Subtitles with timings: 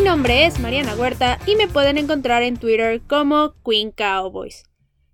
[0.00, 4.64] Mi nombre es Mariana Huerta y me pueden encontrar en Twitter como Queen Cowboys.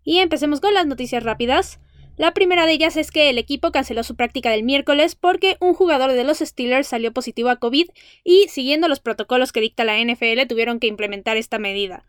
[0.05, 1.81] Y empecemos con las noticias rápidas.
[2.17, 5.75] La primera de ellas es que el equipo canceló su práctica del miércoles porque un
[5.75, 7.89] jugador de los Steelers salió positivo a COVID
[8.23, 12.05] y, siguiendo los protocolos que dicta la NFL, tuvieron que implementar esta medida.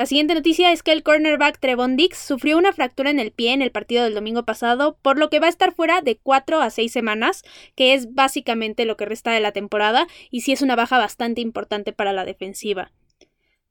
[0.00, 3.52] La siguiente noticia es que el cornerback Trevon Dix sufrió una fractura en el pie
[3.52, 6.62] en el partido del domingo pasado, por lo que va a estar fuera de 4
[6.62, 7.42] a 6 semanas,
[7.74, 11.42] que es básicamente lo que resta de la temporada, y sí es una baja bastante
[11.42, 12.92] importante para la defensiva.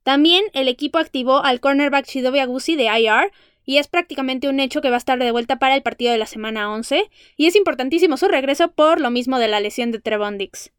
[0.03, 3.31] También el equipo activó al cornerback Shidobi Agusi de IR,
[3.65, 6.19] y es prácticamente un hecho que va a estar de vuelta para el partido de
[6.19, 9.97] la semana 11, y es importantísimo su regreso por lo mismo de la lesión de
[9.97, 10.71] Trevon Dix.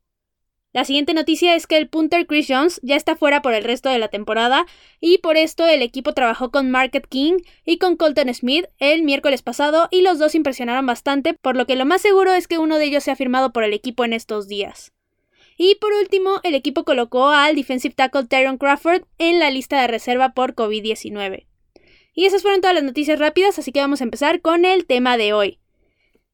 [0.72, 3.88] La siguiente noticia es que el punter Chris Jones ya está fuera por el resto
[3.88, 4.66] de la temporada
[5.00, 9.42] y por esto el equipo trabajó con Market King y con Colton Smith el miércoles
[9.42, 12.78] pasado y los dos impresionaron bastante, por lo que lo más seguro es que uno
[12.78, 14.92] de ellos sea firmado por el equipo en estos días.
[15.56, 19.88] Y por último, el equipo colocó al defensive tackle Tyron Crawford en la lista de
[19.88, 21.46] reserva por COVID-19.
[22.14, 25.16] Y esas fueron todas las noticias rápidas, así que vamos a empezar con el tema
[25.16, 25.59] de hoy.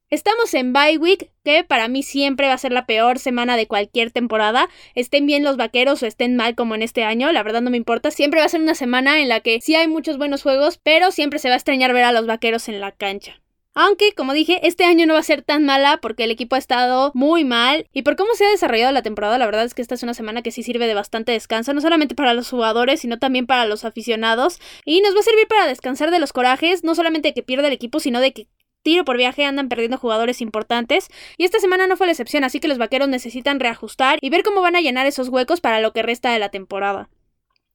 [0.09, 3.67] Estamos en bye week, que para mí siempre va a ser la peor semana de
[3.67, 4.69] cualquier temporada.
[4.95, 7.77] Estén bien los vaqueros o estén mal como en este año, la verdad no me
[7.77, 8.13] importa.
[8.13, 11.11] Siempre va a ser una semana en la que sí hay muchos buenos juegos, pero
[11.11, 13.43] siempre se va a extrañar ver a los vaqueros en la cancha.
[13.75, 16.59] Aunque, como dije, este año no va a ser tan mala porque el equipo ha
[16.59, 19.83] estado muy mal y por cómo se ha desarrollado la temporada, la verdad es que
[19.83, 23.01] esta es una semana que sí sirve de bastante descanso, no solamente para los jugadores,
[23.01, 24.61] sino también para los aficionados.
[24.85, 27.67] Y nos va a servir para descansar de los corajes, no solamente de que pierda
[27.67, 28.47] el equipo, sino de que
[28.87, 32.61] tiro por viaje andan perdiendo jugadores importantes y esta semana no fue la excepción, así
[32.61, 35.93] que los vaqueros necesitan reajustar y ver cómo van a llenar esos huecos para lo
[35.93, 37.09] que resta de la temporada.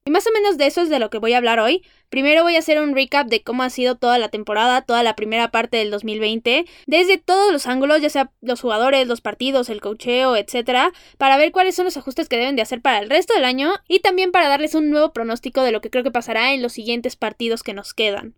[0.06, 1.84] Y más o menos de eso es de lo que voy a hablar hoy.
[2.08, 5.14] Primero voy a hacer un recap de cómo ha sido toda la temporada, toda la
[5.14, 9.82] primera parte del 2020, desde todos los ángulos, ya sea los jugadores, los partidos, el
[9.82, 13.34] cocheo, etc., para ver cuáles son los ajustes que deben de hacer para el resto
[13.34, 16.54] del año y también para darles un nuevo pronóstico de lo que creo que pasará
[16.54, 18.34] en los siguientes partidos que nos quedan.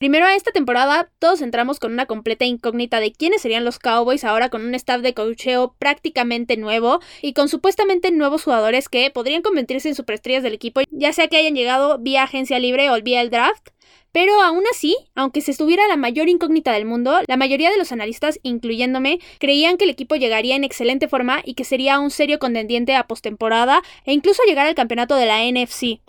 [0.00, 4.24] Primero a esta temporada todos entramos con una completa incógnita de quiénes serían los Cowboys
[4.24, 9.42] ahora con un staff de cocheo prácticamente nuevo y con supuestamente nuevos jugadores que podrían
[9.42, 13.20] convertirse en superestrellas del equipo, ya sea que hayan llegado vía agencia libre o vía
[13.20, 13.68] el draft.
[14.10, 17.92] Pero aún así, aunque se estuviera la mayor incógnita del mundo, la mayoría de los
[17.92, 22.38] analistas, incluyéndome, creían que el equipo llegaría en excelente forma y que sería un serio
[22.38, 26.00] contendiente a postemporada e incluso llegar al campeonato de la NFC.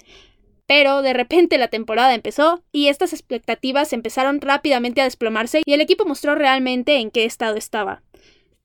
[0.73, 5.81] Pero de repente la temporada empezó y estas expectativas empezaron rápidamente a desplomarse y el
[5.81, 8.03] equipo mostró realmente en qué estado estaba.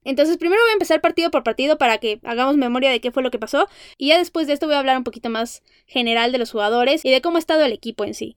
[0.04, 3.24] Entonces primero voy a empezar partido por partido para que hagamos memoria de qué fue
[3.24, 3.66] lo que pasó
[3.98, 7.04] y ya después de esto voy a hablar un poquito más general de los jugadores
[7.04, 8.36] y de cómo ha estado el equipo en sí.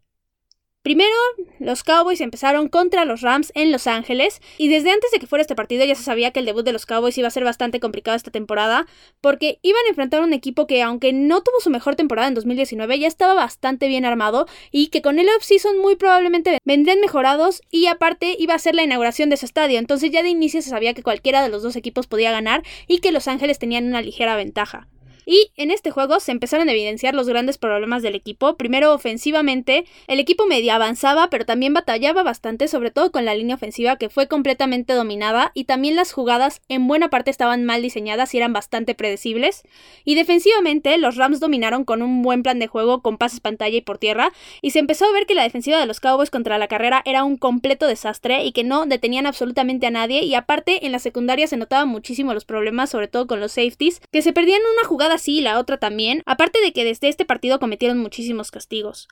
[0.82, 1.12] Primero,
[1.60, 5.42] los Cowboys empezaron contra los Rams en Los Ángeles y desde antes de que fuera
[5.42, 7.82] este partido ya se sabía que el debut de los Cowboys iba a ser bastante
[7.82, 8.88] complicado esta temporada
[9.20, 12.34] porque iban a enfrentar a un equipo que aunque no tuvo su mejor temporada en
[12.34, 17.62] 2019 ya estaba bastante bien armado y que con el off-season muy probablemente vendrían mejorados
[17.70, 20.70] y aparte iba a ser la inauguración de su estadio entonces ya de inicio se
[20.70, 24.02] sabía que cualquiera de los dos equipos podía ganar y que Los Ángeles tenían una
[24.02, 24.88] ligera ventaja.
[25.26, 28.56] Y en este juego se empezaron a evidenciar los grandes problemas del equipo.
[28.58, 33.56] Primero, ofensivamente, el equipo medio avanzaba, pero también batallaba bastante, sobre todo con la línea
[33.56, 38.34] ofensiva que fue completamente dominada y también las jugadas en buena parte estaban mal diseñadas
[38.34, 39.64] y eran bastante predecibles.
[40.04, 43.82] Y defensivamente, los Rams dominaron con un buen plan de juego con pases pantalla y
[43.82, 44.32] por tierra,
[44.62, 47.24] y se empezó a ver que la defensiva de los Cowboys contra la carrera era
[47.24, 51.48] un completo desastre y que no detenían absolutamente a nadie, y aparte en la secundaria
[51.48, 55.18] se notaban muchísimo los problemas, sobre todo con los safeties, que se perdían una jugada
[55.20, 59.08] sí la otra también, aparte de que desde este partido cometieron muchísimos castigos.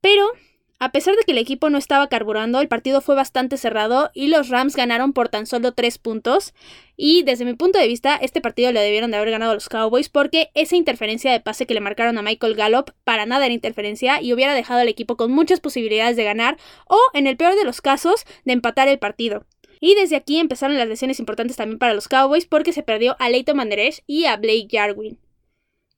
[0.00, 0.32] Pero
[0.80, 4.28] a pesar de que el equipo no estaba carburando, el partido fue bastante cerrado y
[4.28, 6.54] los Rams ganaron por tan solo 3 puntos.
[6.96, 10.08] Y desde mi punto de vista, este partido le debieron de haber ganado los Cowboys
[10.08, 14.22] porque esa interferencia de pase que le marcaron a Michael Gallup para nada era interferencia
[14.22, 17.64] y hubiera dejado al equipo con muchas posibilidades de ganar o, en el peor de
[17.64, 19.46] los casos, de empatar el partido.
[19.80, 23.30] Y desde aquí empezaron las lesiones importantes también para los Cowboys porque se perdió a
[23.30, 25.18] Leighton Manderesh y a Blake Jarwin.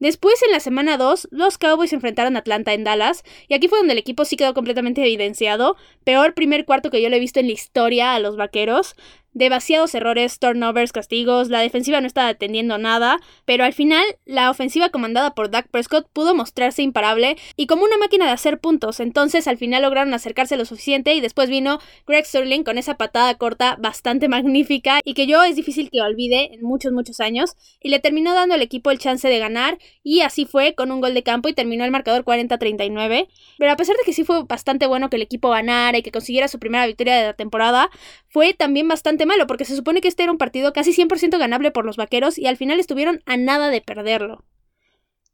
[0.01, 3.79] Después, en la semana 2, los Cowboys enfrentaron a Atlanta en Dallas, y aquí fue
[3.79, 5.77] donde el equipo sí quedó completamente evidenciado.
[6.05, 8.97] Peor primer cuarto que yo le he visto en la historia a los vaqueros
[9.33, 14.91] demasiados errores, turnovers, castigos, la defensiva no estaba atendiendo nada, pero al final la ofensiva
[14.91, 19.47] comandada por Dak Prescott pudo mostrarse imparable y como una máquina de hacer puntos, entonces
[19.47, 23.77] al final lograron acercarse lo suficiente y después vino Greg Sterling con esa patada corta
[23.79, 28.01] bastante magnífica y que yo es difícil que olvide en muchos muchos años y le
[28.01, 31.23] terminó dando al equipo el chance de ganar y así fue con un gol de
[31.23, 33.29] campo y terminó el marcador 40-39,
[33.59, 36.13] pero a pesar de que sí fue bastante bueno que el equipo ganara y que
[36.13, 37.91] consiguiera su primera victoria de la temporada,
[38.29, 41.71] fue también bastante malo, porque se supone que este era un partido casi 100% ganable
[41.71, 44.45] por los vaqueros y al final estuvieron a nada de perderlo.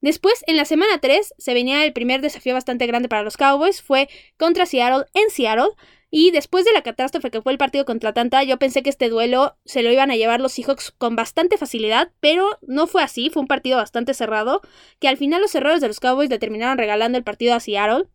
[0.00, 3.82] Después, en la semana 3, se venía el primer desafío bastante grande para los Cowboys,
[3.82, 5.70] fue contra Seattle en Seattle,
[6.10, 9.08] y después de la catástrofe que fue el partido contra Atlanta, yo pensé que este
[9.08, 13.30] duelo se lo iban a llevar los Seahawks con bastante facilidad, pero no fue así,
[13.30, 14.60] fue un partido bastante cerrado,
[15.00, 18.06] que al final los errores de los Cowboys le terminaron regalando el partido a Seattle.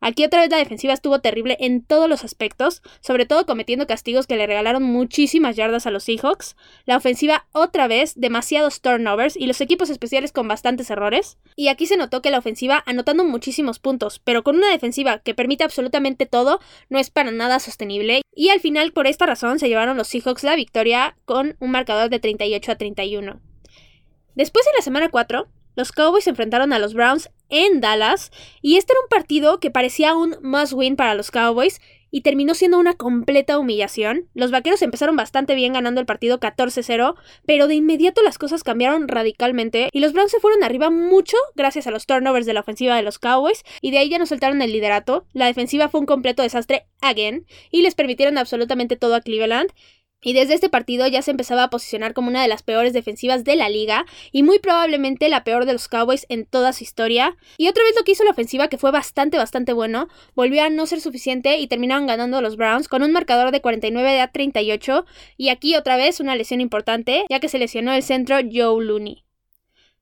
[0.00, 4.26] Aquí otra vez la defensiva estuvo terrible en todos los aspectos, sobre todo cometiendo castigos
[4.26, 6.56] que le regalaron muchísimas yardas a los Seahawks.
[6.84, 11.38] La ofensiva otra vez demasiados turnovers y los equipos especiales con bastantes errores.
[11.56, 15.34] Y aquí se notó que la ofensiva anotando muchísimos puntos, pero con una defensiva que
[15.34, 18.22] permite absolutamente todo, no es para nada sostenible.
[18.34, 22.08] Y al final por esta razón se llevaron los Seahawks la victoria con un marcador
[22.08, 23.40] de 38 a 31.
[24.36, 25.48] Después en la semana 4,
[25.78, 29.70] los Cowboys se enfrentaron a los Browns en Dallas y este era un partido que
[29.70, 31.80] parecía un must win para los Cowboys
[32.10, 34.28] y terminó siendo una completa humillación.
[34.34, 37.14] Los Vaqueros empezaron bastante bien ganando el partido 14-0,
[37.46, 41.86] pero de inmediato las cosas cambiaron radicalmente y los Browns se fueron arriba mucho gracias
[41.86, 44.62] a los turnovers de la ofensiva de los Cowboys y de ahí ya no soltaron
[44.62, 45.26] el liderato.
[45.32, 49.70] La defensiva fue un completo desastre again y les permitieron absolutamente todo a Cleveland
[50.22, 53.44] y desde este partido ya se empezaba a posicionar como una de las peores defensivas
[53.44, 57.36] de la liga y muy probablemente la peor de los Cowboys en toda su historia.
[57.56, 60.70] Y otra vez lo que hizo la ofensiva, que fue bastante, bastante bueno, volvió a
[60.70, 65.06] no ser suficiente y terminaron ganando los Browns con un marcador de 49 a 38.
[65.36, 69.27] Y aquí otra vez una lesión importante, ya que se lesionó el centro Joe Looney.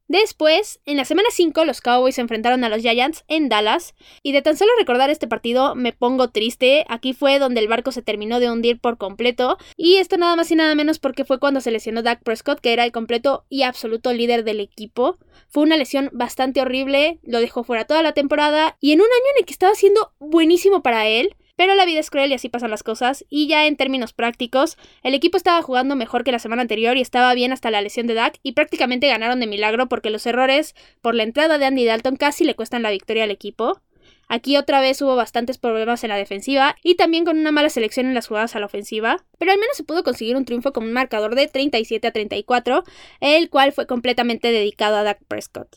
[0.08, 4.30] Después, en la semana 5, los Cowboys se enfrentaron a los Giants en Dallas, y
[4.30, 6.84] de tan solo recordar este partido me pongo triste.
[6.88, 10.50] Aquí fue donde el barco se terminó de hundir por completo, y esto nada más
[10.52, 13.62] y nada menos porque fue cuando se lesionó Dak Prescott, que era el completo y
[13.62, 15.18] absoluto líder del equipo.
[15.48, 19.30] Fue una lesión bastante horrible, lo dejó fuera toda la temporada, y en un año
[19.34, 22.48] en el que estaba siendo buenísimo para él, pero la vida es cruel y así
[22.48, 23.24] pasan las cosas.
[23.28, 27.00] Y ya en términos prácticos, el equipo estaba jugando mejor que la semana anterior y
[27.00, 30.74] estaba bien hasta la lesión de Dak y prácticamente ganaron de milagro porque los errores
[31.00, 33.80] por la entrada de Andy Dalton casi le cuestan la victoria al equipo.
[34.28, 38.06] Aquí otra vez hubo bastantes problemas en la defensiva y también con una mala selección
[38.06, 40.84] en las jugadas a la ofensiva, pero al menos se pudo conseguir un triunfo con
[40.84, 42.82] un marcador de 37 a 34,
[43.20, 45.76] el cual fue completamente dedicado a Dak Prescott.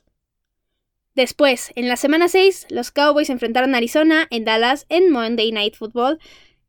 [1.19, 5.75] Después, en la semana 6, los Cowboys enfrentaron a Arizona en Dallas en Monday Night
[5.75, 6.17] Football.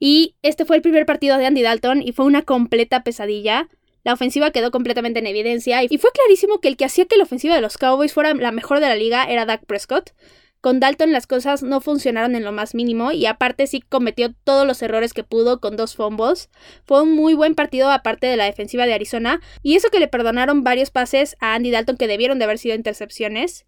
[0.00, 3.69] Y este fue el primer partido de Andy Dalton y fue una completa pesadilla.
[4.02, 7.23] La ofensiva quedó completamente en evidencia y fue clarísimo que el que hacía que la
[7.23, 10.14] ofensiva de los Cowboys fuera la mejor de la liga era Dak Prescott.
[10.61, 14.67] Con Dalton las cosas no funcionaron en lo más mínimo y aparte sí cometió todos
[14.67, 16.50] los errores que pudo con dos fumbles.
[16.85, 20.08] Fue un muy buen partido aparte de la defensiva de Arizona y eso que le
[20.08, 23.64] perdonaron varios pases a Andy Dalton que debieron de haber sido intercepciones.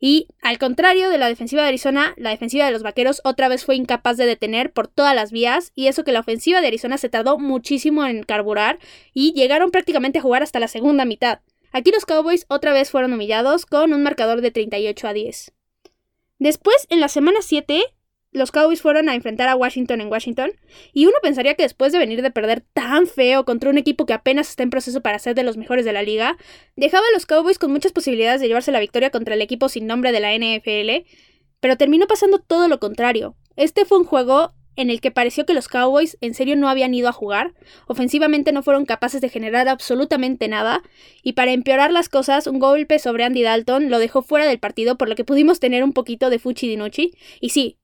[0.00, 3.64] Y al contrario de la defensiva de Arizona, la defensiva de los Vaqueros otra vez
[3.64, 6.98] fue incapaz de detener por todas las vías y eso que la ofensiva de Arizona
[6.98, 8.78] se tardó muchísimo en carburar
[9.12, 11.40] y llegaron prácticamente a jugar hasta la segunda mitad.
[11.72, 15.52] Aquí los Cowboys otra vez fueron humillados con un marcador de 38 a 10.
[16.38, 17.82] Después, en la semana 7,
[18.32, 20.52] los Cowboys fueron a enfrentar a Washington en Washington,
[20.92, 24.12] y uno pensaría que después de venir de perder tan feo contra un equipo que
[24.12, 26.36] apenas está en proceso para ser de los mejores de la liga,
[26.76, 29.86] dejaba a los Cowboys con muchas posibilidades de llevarse la victoria contra el equipo sin
[29.86, 31.06] nombre de la NFL,
[31.60, 33.36] pero terminó pasando todo lo contrario.
[33.56, 36.94] Este fue un juego en el que pareció que los Cowboys en serio no habían
[36.94, 37.52] ido a jugar,
[37.88, 40.82] ofensivamente no fueron capaces de generar absolutamente nada,
[41.24, 44.96] y para empeorar las cosas, un golpe sobre Andy Dalton lo dejó fuera del partido,
[44.96, 47.78] por lo que pudimos tener un poquito de Fuchi Dinucci, y sí,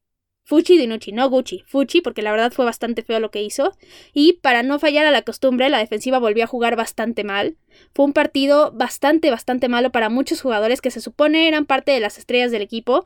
[0.47, 3.73] Fuchi Dinucci, no Gucci, Fuchi, porque la verdad fue bastante feo lo que hizo.
[4.13, 7.57] Y para no fallar a la costumbre, la defensiva volvió a jugar bastante mal.
[7.95, 12.01] Fue un partido bastante, bastante malo para muchos jugadores que se supone eran parte de
[12.01, 13.05] las estrellas del equipo.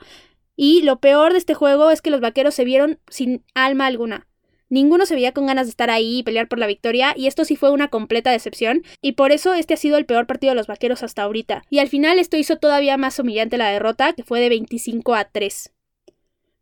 [0.56, 4.26] Y lo peor de este juego es que los vaqueros se vieron sin alma alguna.
[4.70, 7.44] Ninguno se veía con ganas de estar ahí y pelear por la victoria, y esto
[7.44, 10.56] sí fue una completa decepción, y por eso este ha sido el peor partido de
[10.56, 11.62] los vaqueros hasta ahorita.
[11.70, 15.24] Y al final esto hizo todavía más humillante la derrota, que fue de 25 a
[15.24, 15.72] 3.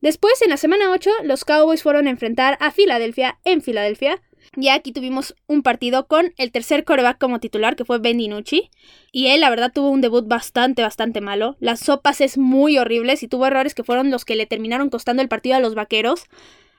[0.07, 4.23] Después, en la semana 8, los Cowboys fueron a enfrentar a Filadelfia en Filadelfia.
[4.55, 8.71] Ya aquí tuvimos un partido con el tercer coreback como titular, que fue Ben DiNucci.
[9.11, 11.57] Y él, la verdad, tuvo un debut bastante, bastante malo.
[11.59, 15.23] Las sopas es muy horribles y tuvo errores que fueron los que le terminaron costando
[15.23, 16.27] el partido a los vaqueros.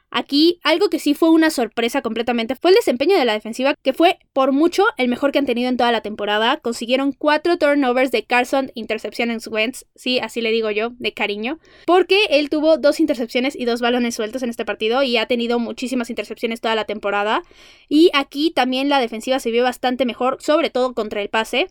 [0.09, 3.93] Aquí, algo que sí fue una sorpresa completamente fue el desempeño de la defensiva, que
[3.93, 6.57] fue por mucho el mejor que han tenido en toda la temporada.
[6.57, 12.19] Consiguieron cuatro turnovers de Carson, intercepciones Wentz, sí, así le digo yo, de cariño, porque
[12.29, 16.09] él tuvo dos intercepciones y dos balones sueltos en este partido y ha tenido muchísimas
[16.09, 17.43] intercepciones toda la temporada.
[17.89, 21.67] Y aquí también la defensiva se vio bastante mejor, sobre todo contra el pase.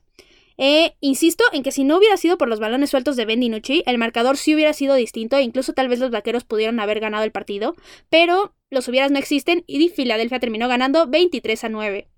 [0.59, 3.83] Eh, insisto en que si no hubiera sido por los balones sueltos de Ben DiNucci,
[3.87, 7.25] el marcador sí hubiera sido distinto e incluso tal vez los vaqueros pudieron haber ganado
[7.25, 7.75] el partido,
[8.09, 12.09] pero los hubieras no existen y Filadelfia terminó ganando 23 a 9.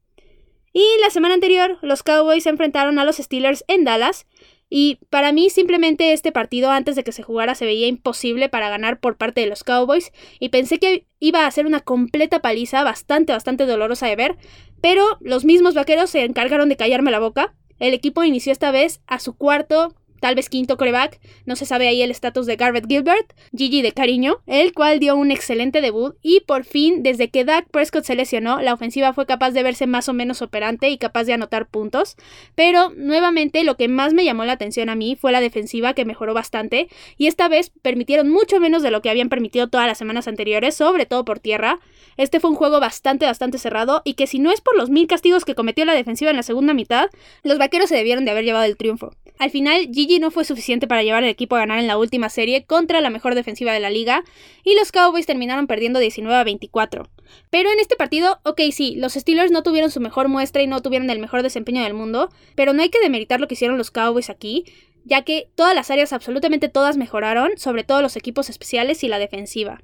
[0.72, 4.26] Y la semana anterior, los Cowboys se enfrentaron a los Steelers en Dallas.
[4.70, 8.68] Y para mí simplemente este partido antes de que se jugara se veía imposible para
[8.68, 12.84] ganar por parte de los Cowboys y pensé que iba a ser una completa paliza
[12.84, 14.36] bastante bastante dolorosa de ver,
[14.82, 17.54] pero los mismos vaqueros se encargaron de callarme la boca.
[17.78, 21.88] El equipo inició esta vez a su cuarto tal vez quinto coreback, no se sabe
[21.88, 26.16] ahí el estatus de Garrett Gilbert, Gigi de cariño, el cual dio un excelente debut
[26.22, 29.86] y por fin, desde que Dak Prescott se lesionó, la ofensiva fue capaz de verse
[29.86, 32.16] más o menos operante y capaz de anotar puntos,
[32.54, 36.04] pero nuevamente lo que más me llamó la atención a mí fue la defensiva que
[36.04, 39.98] mejoró bastante y esta vez permitieron mucho menos de lo que habían permitido todas las
[39.98, 41.80] semanas anteriores, sobre todo por tierra.
[42.16, 45.06] Este fue un juego bastante, bastante cerrado y que si no es por los mil
[45.06, 47.10] castigos que cometió la defensiva en la segunda mitad,
[47.42, 49.12] los vaqueros se debieron de haber llevado el triunfo.
[49.38, 52.30] Al final, Gigi no fue suficiente para llevar al equipo a ganar en la última
[52.30, 54.24] serie contra la mejor defensiva de la liga,
[54.64, 57.10] y los Cowboys terminaron perdiendo 19 a 24.
[57.50, 60.80] Pero en este partido, ok, sí, los Steelers no tuvieron su mejor muestra y no
[60.80, 63.90] tuvieron el mejor desempeño del mundo, pero no hay que demeritar lo que hicieron los
[63.90, 64.64] Cowboys aquí,
[65.04, 69.18] ya que todas las áreas, absolutamente todas mejoraron, sobre todo los equipos especiales y la
[69.18, 69.82] defensiva.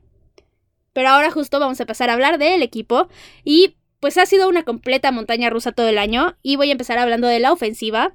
[0.94, 3.08] Pero ahora justo vamos a pasar a hablar del equipo
[3.44, 6.98] y pues ha sido una completa montaña rusa todo el año y voy a empezar
[6.98, 8.14] hablando de la ofensiva.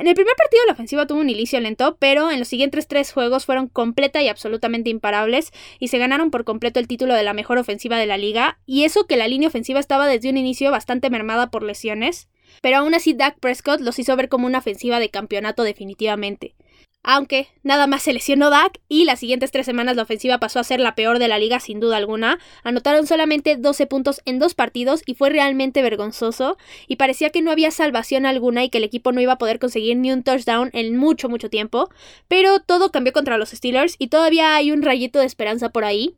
[0.00, 3.12] En el primer partido la ofensiva tuvo un inicio lento, pero en los siguientes tres
[3.12, 7.34] juegos fueron completa y absolutamente imparables y se ganaron por completo el título de la
[7.34, 10.70] mejor ofensiva de la liga, y eso que la línea ofensiva estaba desde un inicio
[10.70, 12.30] bastante mermada por lesiones,
[12.62, 16.54] pero aún así Dak Prescott los hizo ver como una ofensiva de campeonato definitivamente.
[17.02, 20.64] Aunque nada más se lesionó Dak y las siguientes tres semanas la ofensiva pasó a
[20.64, 22.38] ser la peor de la liga sin duda alguna.
[22.62, 27.50] Anotaron solamente 12 puntos en dos partidos y fue realmente vergonzoso y parecía que no
[27.50, 30.68] había salvación alguna y que el equipo no iba a poder conseguir ni un touchdown
[30.74, 31.88] en mucho mucho tiempo.
[32.28, 36.16] Pero todo cambió contra los Steelers y todavía hay un rayito de esperanza por ahí.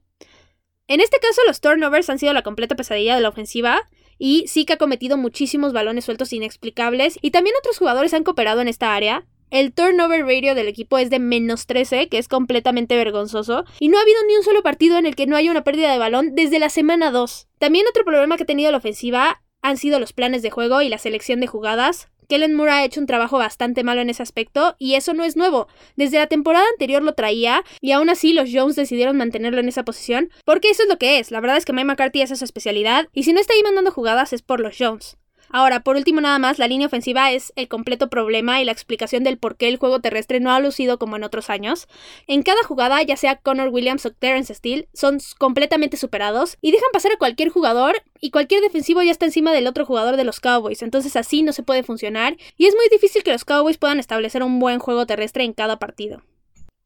[0.89, 4.65] En este caso los turnovers han sido la completa pesadilla de la ofensiva y sí
[4.65, 8.97] que ha cometido muchísimos balones sueltos inexplicables y también otros jugadores han cooperado en esta
[8.97, 9.25] área.
[9.53, 13.67] El turnover ratio del equipo es de menos 13, que es completamente vergonzoso.
[13.81, 15.93] Y no ha habido ni un solo partido en el que no haya una pérdida
[15.93, 17.49] de balón desde la semana 2.
[17.59, 20.89] También otro problema que ha tenido la ofensiva han sido los planes de juego y
[20.89, 22.09] la selección de jugadas.
[22.31, 25.37] Kellen Moore ha hecho un trabajo bastante malo en ese aspecto y eso no es
[25.37, 25.69] nuevo.
[25.97, 29.85] Desde la temporada anterior lo traía y aún así los Jones decidieron mantenerlo en esa
[29.85, 31.31] posición porque eso es lo que es.
[31.31, 33.91] La verdad es que Mike McCarthy es su especialidad y si no está ahí mandando
[33.91, 35.19] jugadas es por los Jones.
[35.53, 39.23] Ahora, por último nada más, la línea ofensiva es el completo problema y la explicación
[39.23, 41.89] del por qué el juego terrestre no ha lucido como en otros años.
[42.27, 46.89] En cada jugada, ya sea Connor Williams o Terrence Steele, son completamente superados y dejan
[46.91, 50.41] pasar a cualquier jugador y cualquier defensivo ya está encima del otro jugador de los
[50.41, 53.99] Cowboys, entonces así no se puede funcionar y es muy difícil que los Cowboys puedan
[53.99, 56.23] establecer un buen juego terrestre en cada partido.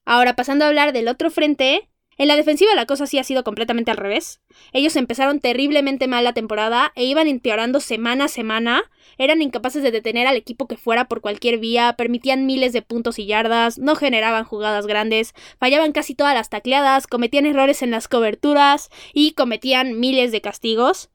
[0.04, 3.44] Ahora, pasando a hablar del otro frente, en la defensiva la cosa sí ha sido
[3.44, 4.40] completamente al revés.
[4.72, 8.90] Ellos empezaron terriblemente mal la temporada e iban empeorando semana a semana.
[9.18, 13.18] Eran incapaces de detener al equipo que fuera por cualquier vía, permitían miles de puntos
[13.18, 18.08] y yardas, no generaban jugadas grandes, fallaban casi todas las tacleadas, cometían errores en las
[18.08, 21.10] coberturas y cometían miles de castigos.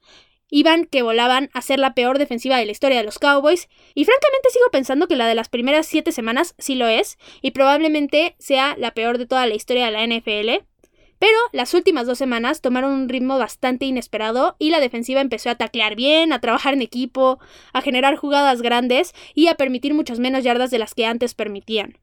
[0.54, 4.04] Iban que volaban a ser la peor defensiva de la historia de los Cowboys, y
[4.04, 8.36] francamente sigo pensando que la de las primeras siete semanas sí lo es, y probablemente
[8.38, 10.66] sea la peor de toda la historia de la NFL.
[11.22, 15.56] Pero las últimas dos semanas tomaron un ritmo bastante inesperado y la defensiva empezó a
[15.56, 17.38] taclear bien, a trabajar en equipo,
[17.74, 22.00] a generar jugadas grandes y a permitir muchas menos yardas de las que antes permitían.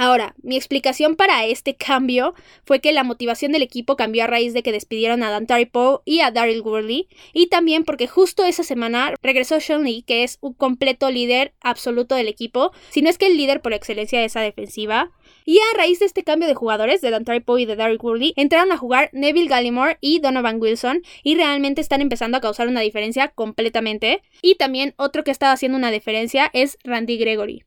[0.00, 2.32] Ahora, mi explicación para este cambio
[2.64, 5.98] fue que la motivación del equipo cambió a raíz de que despidieron a Dan Poe
[6.04, 10.38] y a Daryl Worley, y también porque justo esa semana regresó Sean Lee, que es
[10.40, 14.26] un completo líder absoluto del equipo, si no es que el líder por excelencia de
[14.26, 15.10] esa defensiva.
[15.44, 18.34] Y a raíz de este cambio de jugadores, de Dan Poe y de Daryl Worley,
[18.36, 22.82] entraron a jugar Neville Gallimore y Donovan Wilson, y realmente están empezando a causar una
[22.82, 24.22] diferencia completamente.
[24.42, 27.64] Y también otro que estaba haciendo una diferencia es Randy Gregory.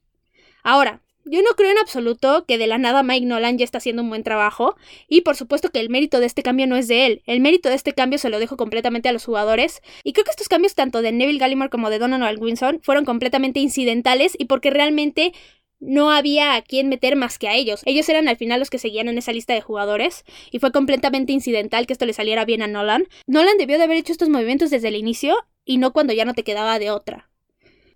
[0.64, 4.02] Ahora, yo no creo en absoluto que de la nada Mike Nolan ya está haciendo
[4.02, 4.76] un buen trabajo
[5.08, 7.70] y por supuesto que el mérito de este cambio no es de él, el mérito
[7.70, 10.76] de este cambio se lo dejo completamente a los jugadores y creo que estos cambios
[10.76, 15.34] tanto de Neville Gallimore como de Donovan Wilson fueron completamente incidentales y porque realmente
[15.82, 17.82] no había a quien meter más que a ellos.
[17.86, 21.34] Ellos eran al final los que seguían en esa lista de jugadores y fue completamente
[21.34, 23.08] incidental que esto le saliera bien a Nolan.
[23.28, 25.36] Nolan debió de haber hecho estos movimientos desde el inicio
[25.66, 27.31] y no cuando ya no te quedaba de otra.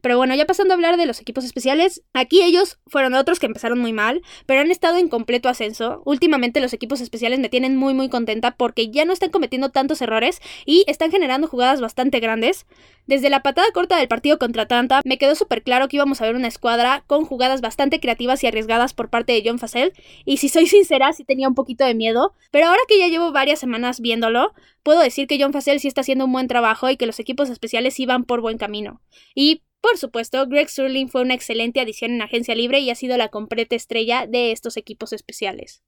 [0.05, 3.47] Pero bueno, ya pasando a hablar de los equipos especiales, aquí ellos fueron otros que
[3.47, 6.03] empezaron muy mal, pero han estado en completo ascenso.
[6.05, 10.03] Últimamente los equipos especiales me tienen muy muy contenta porque ya no están cometiendo tantos
[10.03, 12.67] errores y están generando jugadas bastante grandes.
[13.07, 16.25] Desde la patada corta del partido contra Atlanta, me quedó súper claro que íbamos a
[16.25, 19.91] ver una escuadra con jugadas bastante creativas y arriesgadas por parte de John Facel,
[20.23, 23.31] y si soy sincera, sí tenía un poquito de miedo, pero ahora que ya llevo
[23.31, 26.95] varias semanas viéndolo, puedo decir que John Facel sí está haciendo un buen trabajo y
[26.95, 29.01] que los equipos especiales iban por buen camino.
[29.33, 33.17] Y por supuesto, Greg Sterling fue una excelente adición en agencia libre y ha sido
[33.17, 35.83] la completa estrella de estos equipos especiales.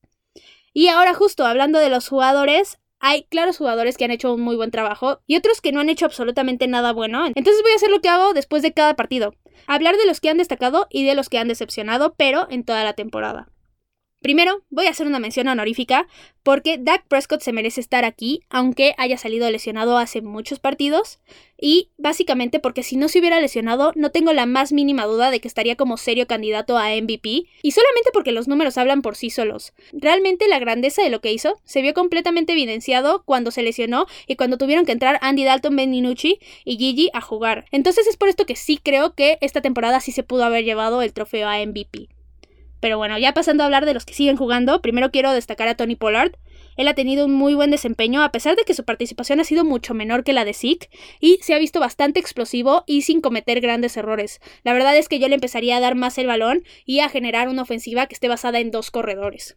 [0.73, 4.55] Y ahora justo hablando de los jugadores, hay claros jugadores que han hecho un muy
[4.55, 7.25] buen trabajo y otros que no han hecho absolutamente nada bueno.
[7.25, 9.33] Entonces voy a hacer lo que hago después de cada partido.
[9.65, 12.83] Hablar de los que han destacado y de los que han decepcionado, pero en toda
[12.83, 13.49] la temporada.
[14.21, 16.07] Primero, voy a hacer una mención honorífica
[16.41, 21.19] porque Dak Prescott se merece estar aquí, aunque haya salido lesionado hace muchos partidos,
[21.59, 25.39] y básicamente porque si no se hubiera lesionado, no tengo la más mínima duda de
[25.39, 29.29] que estaría como serio candidato a MVP, y solamente porque los números hablan por sí
[29.29, 29.73] solos.
[29.93, 34.35] Realmente la grandeza de lo que hizo se vio completamente evidenciado cuando se lesionó y
[34.35, 37.65] cuando tuvieron que entrar Andy Dalton, Ben DiNucci y Gigi a jugar.
[37.71, 41.01] Entonces es por esto que sí creo que esta temporada sí se pudo haber llevado
[41.01, 42.09] el trofeo a MVP.
[42.79, 45.75] Pero bueno, ya pasando a hablar de los que siguen jugando, primero quiero destacar a
[45.75, 46.33] Tony Pollard.
[46.75, 49.65] Él ha tenido un muy buen desempeño, a pesar de que su participación ha sido
[49.65, 53.61] mucho menor que la de Zeke, y se ha visto bastante explosivo y sin cometer
[53.61, 54.39] grandes errores.
[54.63, 57.49] La verdad es que yo le empezaría a dar más el balón y a generar
[57.49, 59.55] una ofensiva que esté basada en dos corredores.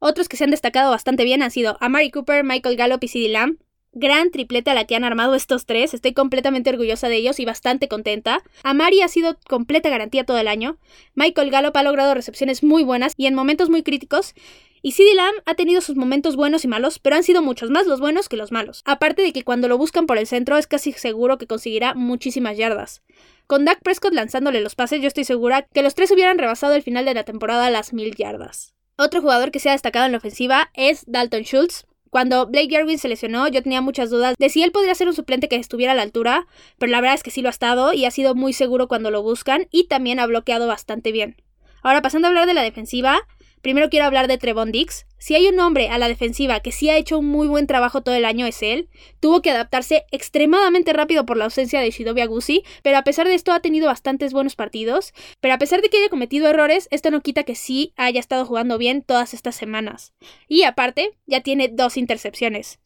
[0.00, 3.28] Otros que se han destacado bastante bien han sido Amari Cooper, Michael Gallup y CeeDee
[3.28, 3.58] Lamb,
[3.92, 5.94] gran tripleta la que han armado estos tres.
[5.94, 8.42] Estoy completamente orgullosa de ellos y bastante contenta.
[8.62, 10.78] Amari ha sido completa garantía todo el año.
[11.14, 14.34] Michael Gallup ha logrado recepciones muy buenas y en momentos muy críticos.
[14.82, 17.86] Y CD Lamb ha tenido sus momentos buenos y malos, pero han sido muchos más
[17.86, 18.82] los buenos que los malos.
[18.86, 22.56] Aparte de que cuando lo buscan por el centro es casi seguro que conseguirá muchísimas
[22.56, 23.02] yardas.
[23.46, 26.82] Con Dak Prescott lanzándole los pases, yo estoy segura que los tres hubieran rebasado el
[26.82, 28.74] final de la temporada las mil yardas.
[28.96, 32.98] Otro jugador que se ha destacado en la ofensiva es Dalton Schultz, cuando Blake Jarwin
[32.98, 35.92] se lesionó, yo tenía muchas dudas de si él podría ser un suplente que estuviera
[35.92, 36.46] a la altura,
[36.78, 39.10] pero la verdad es que sí lo ha estado y ha sido muy seguro cuando
[39.10, 41.36] lo buscan y también ha bloqueado bastante bien.
[41.82, 43.22] Ahora, pasando a hablar de la defensiva,
[43.62, 45.06] Primero quiero hablar de Trevon Dix.
[45.20, 48.00] Si hay un hombre a la defensiva que sí ha hecho un muy buen trabajo
[48.00, 48.88] todo el año es él.
[49.20, 53.34] Tuvo que adaptarse extremadamente rápido por la ausencia de Shidobi Agusi, pero a pesar de
[53.34, 55.12] esto ha tenido bastantes buenos partidos.
[55.40, 58.46] Pero a pesar de que haya cometido errores, esto no quita que sí haya estado
[58.46, 60.14] jugando bien todas estas semanas.
[60.48, 62.80] Y aparte, ya tiene dos intercepciones.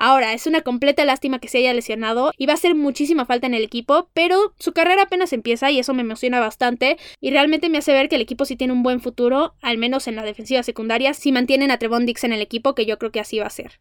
[0.00, 3.48] Ahora, es una completa lástima que se haya lesionado y va a hacer muchísima falta
[3.48, 7.68] en el equipo, pero su carrera apenas empieza y eso me emociona bastante y realmente
[7.68, 10.22] me hace ver que el equipo sí tiene un buen futuro, al menos en la
[10.22, 13.40] defensiva secundaria, si mantienen a Trevon Dix en el equipo, que yo creo que así
[13.40, 13.80] va a ser.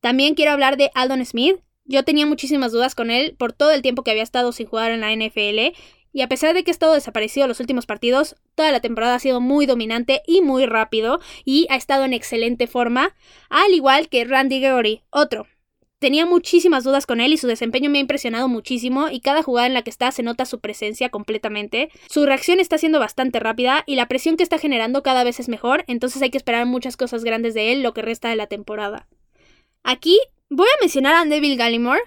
[0.00, 1.56] También quiero hablar de Aldon Smith.
[1.86, 4.90] Yo tenía muchísimas dudas con él por todo el tiempo que había estado sin jugar
[4.90, 5.74] en la NFL
[6.12, 9.18] y a pesar de que ha estado desaparecido los últimos partidos, toda la temporada ha
[9.18, 13.14] sido muy dominante y muy rápido y ha estado en excelente forma,
[13.50, 15.46] al igual que Randy Gregory, otro.
[16.04, 19.66] Tenía muchísimas dudas con él y su desempeño me ha impresionado muchísimo y cada jugada
[19.66, 21.88] en la que está se nota su presencia completamente.
[22.10, 25.48] Su reacción está siendo bastante rápida y la presión que está generando cada vez es
[25.48, 28.48] mejor, entonces hay que esperar muchas cosas grandes de él lo que resta de la
[28.48, 29.08] temporada.
[29.82, 30.18] Aquí
[30.50, 32.02] voy a mencionar a Neville Gallimore,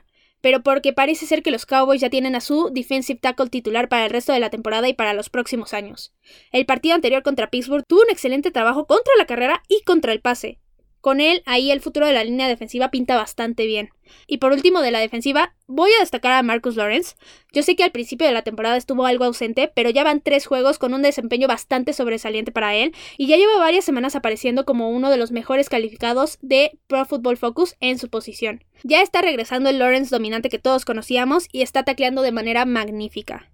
[0.47, 4.05] pero porque parece ser que los Cowboys ya tienen a su defensive tackle titular para
[4.05, 6.13] el resto de la temporada y para los próximos años.
[6.53, 10.21] El partido anterior contra Pittsburgh tuvo un excelente trabajo contra la carrera y contra el
[10.21, 10.61] pase.
[11.01, 13.89] Con él, ahí el futuro de la línea defensiva pinta bastante bien.
[14.25, 17.15] Y por último, de la defensiva, voy a destacar a Marcus Lawrence.
[17.53, 20.45] Yo sé que al principio de la temporada estuvo algo ausente, pero ya van tres
[20.45, 24.89] juegos con un desempeño bastante sobresaliente para él, y ya lleva varias semanas apareciendo como
[24.89, 28.63] uno de los mejores calificados de Pro Football Focus en su posición.
[28.83, 33.51] Ya está regresando el Lawrence dominante que todos conocíamos y está tacleando de manera magnífica.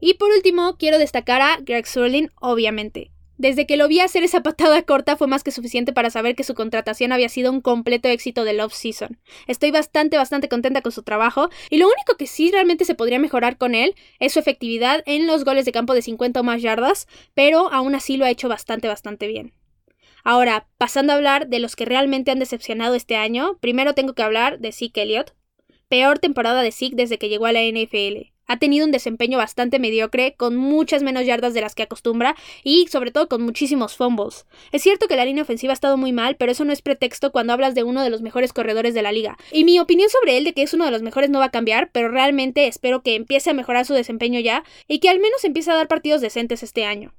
[0.00, 3.10] Y por último, quiero destacar a Greg Surlin, obviamente.
[3.40, 6.44] Desde que lo vi hacer esa patada corta fue más que suficiente para saber que
[6.44, 9.18] su contratación había sido un completo éxito del off-season.
[9.46, 13.18] Estoy bastante, bastante contenta con su trabajo y lo único que sí realmente se podría
[13.18, 16.60] mejorar con él es su efectividad en los goles de campo de 50 o más
[16.60, 19.54] yardas, pero aún así lo ha hecho bastante, bastante bien.
[20.22, 24.22] Ahora, pasando a hablar de los que realmente han decepcionado este año, primero tengo que
[24.22, 25.32] hablar de Zeke Elliott.
[25.88, 29.78] Peor temporada de Zeke desde que llegó a la NFL ha tenido un desempeño bastante
[29.78, 32.34] mediocre, con muchas menos yardas de las que acostumbra
[32.64, 34.44] y sobre todo con muchísimos fumbles.
[34.72, 37.30] Es cierto que la línea ofensiva ha estado muy mal, pero eso no es pretexto
[37.30, 39.38] cuando hablas de uno de los mejores corredores de la liga.
[39.52, 41.50] Y mi opinión sobre él de que es uno de los mejores no va a
[41.50, 45.44] cambiar, pero realmente espero que empiece a mejorar su desempeño ya y que al menos
[45.44, 47.14] empiece a dar partidos decentes este año.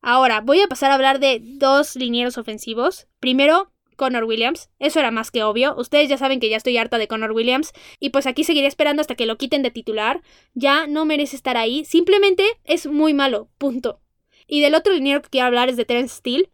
[0.00, 3.08] Ahora, voy a pasar a hablar de dos linieros ofensivos.
[3.18, 4.70] Primero, Connor Williams.
[4.78, 5.74] Eso era más que obvio.
[5.76, 7.72] Ustedes ya saben que ya estoy harta de Connor Williams.
[7.98, 10.22] Y pues aquí seguiré esperando hasta que lo quiten de titular.
[10.54, 11.84] Ya no merece estar ahí.
[11.84, 13.50] Simplemente es muy malo.
[13.58, 14.00] Punto.
[14.46, 16.50] Y del otro dinero que quiero hablar es de Terence Steele.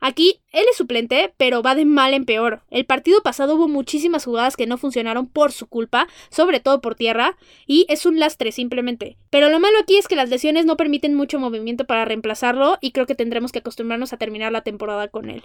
[0.00, 2.62] Aquí él es suplente, pero va de mal en peor.
[2.70, 6.94] El partido pasado hubo muchísimas jugadas que no funcionaron por su culpa, sobre todo por
[6.94, 9.18] tierra, y es un lastre simplemente.
[9.28, 12.92] Pero lo malo aquí es que las lesiones no permiten mucho movimiento para reemplazarlo y
[12.92, 15.44] creo que tendremos que acostumbrarnos a terminar la temporada con él.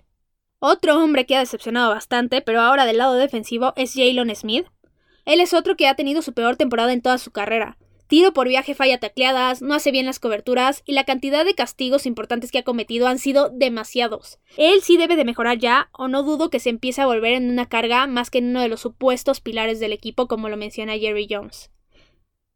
[0.65, 4.65] Otro hombre que ha decepcionado bastante, pero ahora del lado defensivo, es Jalen Smith.
[5.25, 7.77] Él es otro que ha tenido su peor temporada en toda su carrera.
[8.07, 12.05] Tiro por viaje falla tacleadas, no hace bien las coberturas y la cantidad de castigos
[12.05, 14.39] importantes que ha cometido han sido demasiados.
[14.55, 17.49] Él sí debe de mejorar ya, o no dudo que se empiece a volver en
[17.49, 20.97] una carga más que en uno de los supuestos pilares del equipo, como lo menciona
[20.97, 21.71] Jerry Jones.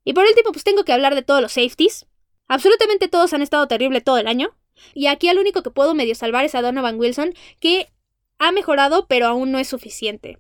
[0.06, 2.08] Y por último, pues tengo que hablar de todos los safeties.
[2.48, 4.56] Absolutamente todos han estado terrible todo el año.
[4.93, 7.89] Y aquí al único que puedo medio salvar es a Donovan Wilson, que
[8.39, 10.38] ha mejorado, pero aún no es suficiente.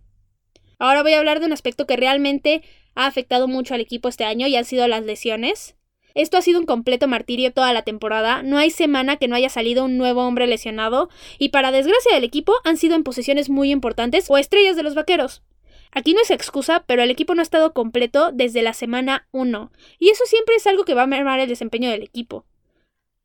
[0.79, 2.61] Ahora voy a hablar de un aspecto que realmente
[2.95, 5.75] ha afectado mucho al equipo este año y han sido las lesiones.
[6.13, 9.49] Esto ha sido un completo martirio toda la temporada, no hay semana que no haya
[9.49, 13.69] salido un nuevo hombre lesionado, y para desgracia del equipo han sido en posiciones muy
[13.69, 15.43] importantes o estrellas de los vaqueros.
[15.91, 19.71] Aquí no es excusa, pero el equipo no ha estado completo desde la semana 1,
[19.99, 22.45] y eso siempre es algo que va a mermar el desempeño del equipo.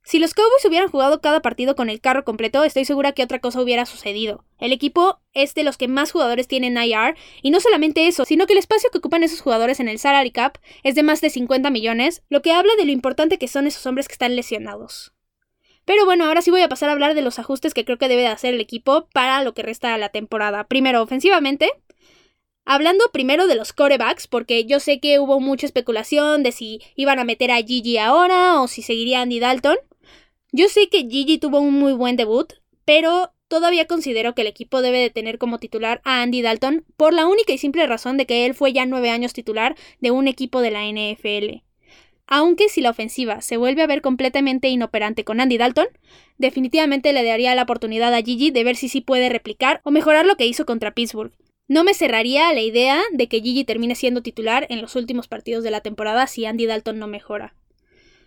[0.04, 3.38] Si los Cowboys hubieran jugado cada partido con el carro completo, estoy segura que otra
[3.38, 4.44] cosa hubiera sucedido.
[4.58, 8.46] El equipo es de los que más jugadores tienen IR, y no solamente eso, sino
[8.46, 11.30] que el espacio que ocupan esos jugadores en el salary cap es de más de
[11.30, 15.12] 50 millones, lo que habla de lo importante que son esos hombres que están lesionados.
[15.84, 18.08] Pero bueno, ahora sí voy a pasar a hablar de los ajustes que creo que
[18.08, 20.64] debe de hacer el equipo para lo que resta de la temporada.
[20.64, 21.70] Primero, ofensivamente,
[22.64, 27.18] Hablando primero de los corebacks, porque yo sé que hubo mucha especulación de si iban
[27.18, 29.76] a meter a Gigi ahora o si seguiría Andy Dalton.
[30.54, 32.52] Yo sé que Gigi tuvo un muy buen debut,
[32.84, 37.14] pero todavía considero que el equipo debe de tener como titular a Andy Dalton por
[37.14, 40.28] la única y simple razón de que él fue ya nueve años titular de un
[40.28, 41.62] equipo de la NFL.
[42.26, 45.86] Aunque si la ofensiva se vuelve a ver completamente inoperante con Andy Dalton,
[46.36, 50.26] definitivamente le daría la oportunidad a Gigi de ver si sí puede replicar o mejorar
[50.26, 51.32] lo que hizo contra Pittsburgh.
[51.66, 55.64] No me cerraría la idea de que Gigi termine siendo titular en los últimos partidos
[55.64, 57.54] de la temporada si Andy Dalton no mejora.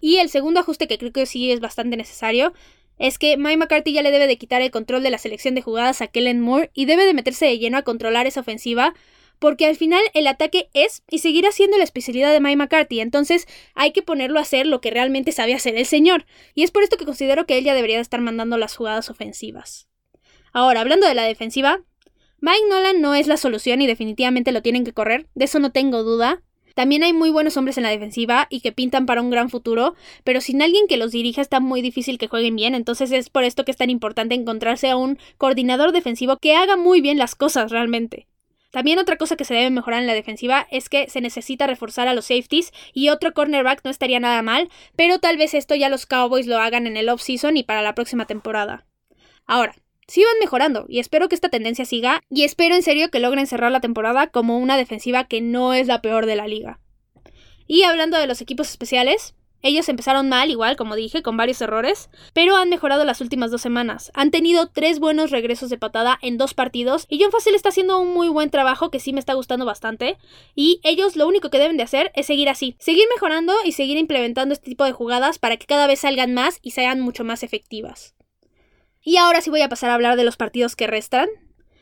[0.01, 2.53] Y el segundo ajuste que creo que sí es bastante necesario
[2.97, 5.61] es que Mike McCarthy ya le debe de quitar el control de la selección de
[5.61, 8.93] jugadas a Kellen Moore y debe de meterse de lleno a controlar esa ofensiva
[9.39, 13.47] porque al final el ataque es y seguirá siendo la especialidad de Mike McCarthy, entonces
[13.73, 16.83] hay que ponerlo a hacer lo que realmente sabe hacer el señor, y es por
[16.83, 19.87] esto que considero que él ya debería de estar mandando las jugadas ofensivas.
[20.53, 21.81] Ahora, hablando de la defensiva,
[22.39, 25.71] Mike Nolan no es la solución y definitivamente lo tienen que correr, de eso no
[25.71, 26.41] tengo duda,
[26.75, 29.95] también hay muy buenos hombres en la defensiva y que pintan para un gran futuro,
[30.23, 33.43] pero sin alguien que los dirija está muy difícil que jueguen bien, entonces es por
[33.43, 37.33] esto que es tan importante encontrarse a un coordinador defensivo que haga muy bien las
[37.33, 38.27] cosas realmente.
[38.71, 42.09] También otra cosa que se debe mejorar en la defensiva es que se necesita reforzar
[42.09, 45.87] a los safeties y otro cornerback no estaría nada mal, pero tal vez esto ya
[45.87, 48.85] los Cowboys lo hagan en el off-season y para la próxima temporada.
[49.45, 49.75] Ahora,
[50.07, 53.47] sí van mejorando y espero que esta tendencia siga y espero en serio que logren
[53.47, 56.79] cerrar la temporada como una defensiva que no es la peor de la liga.
[57.67, 62.11] Y hablando de los equipos especiales, ellos empezaron mal, igual como dije, con varios errores,
[62.33, 64.11] pero han mejorado las últimas dos semanas.
[64.13, 67.99] Han tenido tres buenos regresos de patada en dos partidos y John Facil está haciendo
[67.99, 70.19] un muy buen trabajo que sí me está gustando bastante.
[70.53, 73.97] Y ellos lo único que deben de hacer es seguir así, seguir mejorando y seguir
[73.97, 77.41] implementando este tipo de jugadas para que cada vez salgan más y sean mucho más
[77.41, 78.14] efectivas.
[79.07, 81.29] Y ahora sí voy a pasar a hablar de los partidos que restan.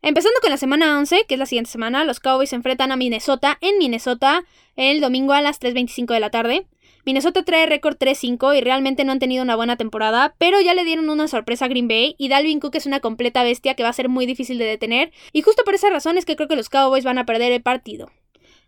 [0.02, 2.98] Empezando con la semana 11, que es la siguiente semana, los Cowboys se enfrentan a
[2.98, 4.44] Minnesota en Minnesota
[4.76, 6.68] el domingo a las 3.25 de la tarde.
[7.06, 10.84] Minnesota trae récord 3-5 y realmente no han tenido una buena temporada, pero ya le
[10.84, 13.90] dieron una sorpresa a Green Bay y Dalvin Cook es una completa bestia que va
[13.90, 16.58] a ser muy difícil de detener y justo por esa razón es que creo que
[16.58, 18.12] los Cowboys van a perder el partido.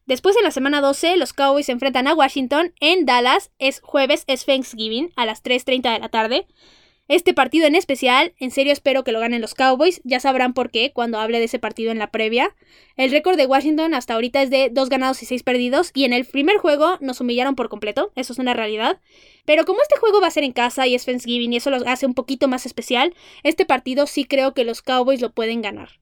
[0.05, 4.23] Después en la semana 12 los Cowboys se enfrentan a Washington en Dallas, es jueves,
[4.27, 6.47] es Thanksgiving a las 3.30 de la tarde.
[7.07, 10.71] Este partido en especial, en serio espero que lo ganen los Cowboys, ya sabrán por
[10.71, 12.55] qué cuando hable de ese partido en la previa.
[12.97, 16.13] El récord de Washington hasta ahorita es de 2 ganados y 6 perdidos y en
[16.13, 18.99] el primer juego nos humillaron por completo, eso es una realidad.
[19.45, 21.87] Pero como este juego va a ser en casa y es Thanksgiving y eso lo
[21.87, 23.13] hace un poquito más especial,
[23.43, 25.99] este partido sí creo que los Cowboys lo pueden ganar.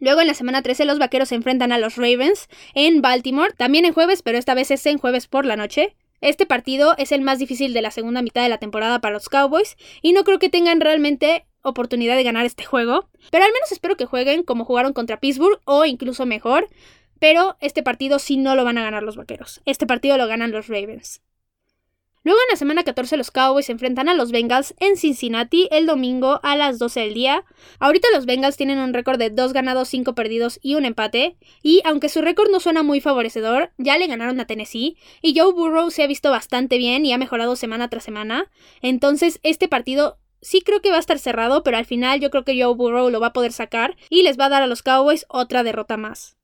[0.00, 3.84] Luego en la semana 13 los Vaqueros se enfrentan a los Ravens en Baltimore, también
[3.84, 5.94] en jueves, pero esta vez es en jueves por la noche.
[6.22, 9.28] Este partido es el más difícil de la segunda mitad de la temporada para los
[9.28, 13.72] Cowboys y no creo que tengan realmente oportunidad de ganar este juego, pero al menos
[13.72, 16.68] espero que jueguen como jugaron contra Pittsburgh o incluso mejor,
[17.18, 20.52] pero este partido sí no lo van a ganar los Vaqueros, este partido lo ganan
[20.52, 21.22] los Ravens.
[22.24, 25.86] Luego en la semana 14 los Cowboys se enfrentan a los Bengals en Cincinnati el
[25.86, 27.44] domingo a las 12 del día.
[27.80, 31.36] Ahorita los Bengals tienen un récord de 2 ganados, 5 perdidos y un empate.
[31.62, 34.96] Y aunque su récord no suena muy favorecedor, ya le ganaron a Tennessee.
[35.20, 38.50] Y Joe Burrow se ha visto bastante bien y ha mejorado semana tras semana.
[38.82, 42.44] Entonces este partido sí creo que va a estar cerrado, pero al final yo creo
[42.44, 44.82] que Joe Burrow lo va a poder sacar y les va a dar a los
[44.84, 46.36] Cowboys otra derrota más.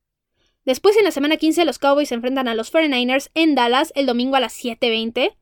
[0.64, 4.06] Después en la semana 15 los Cowboys se enfrentan a los 49ers en Dallas el
[4.06, 5.37] domingo a las 7.20.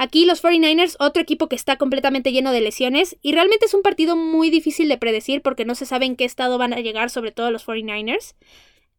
[0.00, 3.82] Aquí los 49ers, otro equipo que está completamente lleno de lesiones, y realmente es un
[3.82, 7.10] partido muy difícil de predecir porque no se sabe en qué estado van a llegar,
[7.10, 8.36] sobre todo los 49ers.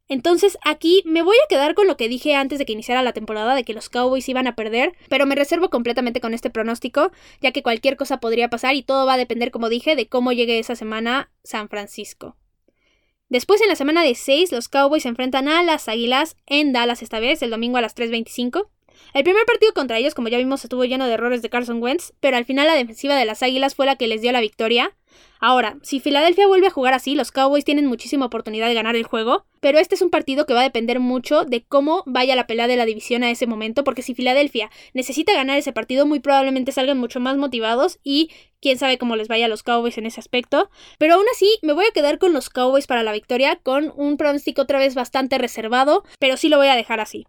[0.10, 3.14] Entonces aquí me voy a quedar con lo que dije antes de que iniciara la
[3.14, 7.14] temporada de que los Cowboys iban a perder, pero me reservo completamente con este pronóstico,
[7.40, 10.34] ya que cualquier cosa podría pasar y todo va a depender, como dije, de cómo
[10.34, 12.36] llegue esa semana San Francisco.
[13.30, 17.04] Después en la semana de 6 los Cowboys se enfrentan a las Águilas en Dallas
[17.04, 18.68] esta vez, el domingo a las 3.25.
[19.14, 22.14] El primer partido contra ellos, como ya vimos, estuvo lleno de errores de Carson Wentz,
[22.20, 24.96] pero al final la defensiva de las Águilas fue la que les dio la victoria.
[25.40, 29.06] Ahora, si Filadelfia vuelve a jugar así, los Cowboys tienen muchísima oportunidad de ganar el
[29.06, 32.46] juego, pero este es un partido que va a depender mucho de cómo vaya la
[32.46, 36.20] pelea de la división a ese momento, porque si Filadelfia necesita ganar ese partido, muy
[36.20, 38.30] probablemente salgan mucho más motivados y
[38.62, 40.70] quién sabe cómo les vaya a los Cowboys en ese aspecto.
[40.98, 44.18] Pero aún así, me voy a quedar con los Cowboys para la victoria, con un
[44.18, 47.26] pronóstico otra vez bastante reservado, pero sí lo voy a dejar así.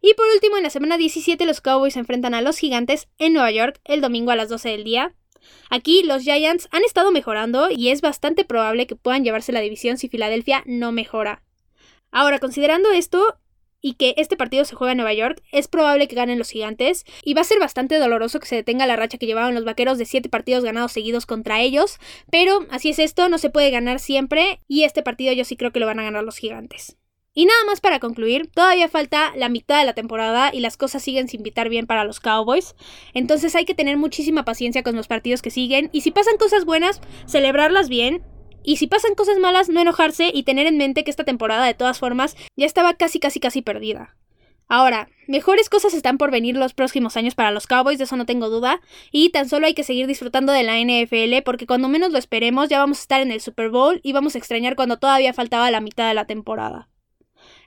[0.00, 3.32] Y por último, en la semana 17 los Cowboys se enfrentan a los Gigantes en
[3.32, 5.14] Nueva York el domingo a las 12 del día.
[5.70, 9.98] Aquí los Giants han estado mejorando y es bastante probable que puedan llevarse la división
[9.98, 11.42] si Filadelfia no mejora.
[12.10, 13.38] Ahora, considerando esto
[13.80, 17.04] y que este partido se juega en Nueva York, es probable que ganen los gigantes
[17.22, 19.98] y va a ser bastante doloroso que se detenga la racha que llevaban los vaqueros
[19.98, 21.98] de 7 partidos ganados seguidos contra ellos,
[22.30, 25.70] pero así es esto, no se puede ganar siempre y este partido yo sí creo
[25.70, 26.96] que lo van a ganar los gigantes.
[27.36, 31.02] Y nada más para concluir, todavía falta la mitad de la temporada y las cosas
[31.02, 32.76] siguen sin pitar bien para los Cowboys.
[33.12, 36.64] Entonces hay que tener muchísima paciencia con los partidos que siguen y si pasan cosas
[36.64, 38.22] buenas, celebrarlas bien.
[38.62, 41.74] Y si pasan cosas malas, no enojarse y tener en mente que esta temporada de
[41.74, 44.14] todas formas ya estaba casi casi casi perdida.
[44.68, 48.26] Ahora, mejores cosas están por venir los próximos años para los Cowboys, de eso no
[48.26, 52.12] tengo duda, y tan solo hay que seguir disfrutando de la NFL porque cuando menos
[52.12, 54.98] lo esperemos ya vamos a estar en el Super Bowl y vamos a extrañar cuando
[54.98, 56.88] todavía faltaba la mitad de la temporada.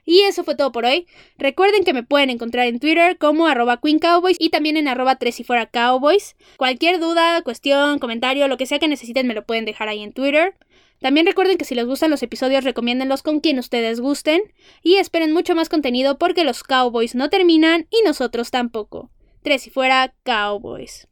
[0.08, 1.06] Y eso fue todo por hoy.
[1.36, 5.16] Recuerden que me pueden encontrar en Twitter como arroba Queen Cowboys y también en arroba
[5.16, 6.34] tres y fuera Cowboys.
[6.56, 10.14] Cualquier duda, cuestión, comentario, lo que sea que necesiten me lo pueden dejar ahí en
[10.14, 10.54] Twitter.
[11.02, 14.40] También recuerden que si les gustan los episodios, recomiéndenlos con quien ustedes gusten.
[14.82, 19.10] Y esperen mucho más contenido porque los Cowboys no terminan y nosotros tampoco.
[19.42, 21.06] Tres y fuera Cowboys.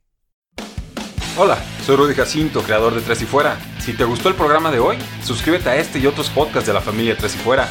[1.37, 3.59] Hola, soy Rudy Jacinto, creador de Tres y Fuera.
[3.79, 6.81] Si te gustó el programa de hoy, suscríbete a este y otros podcasts de la
[6.81, 7.71] familia Tres y Fuera